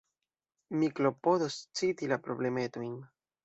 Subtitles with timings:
[0.79, 3.01] Mi klopodos citi la problemetojn.